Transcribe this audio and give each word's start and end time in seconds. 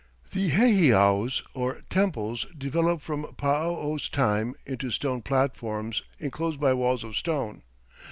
The 0.31 0.49
heiaus, 0.49 1.43
or 1.53 1.83
temples, 1.91 2.47
developed 2.57 3.03
from 3.03 3.25
Paao's 3.35 4.09
time 4.09 4.55
into 4.65 4.89
stone 4.89 5.21
platforms 5.21 6.01
inclosed 6.17 6.59
by 6.59 6.73
walls 6.73 7.03
of 7.03 7.15
stone. 7.15 7.61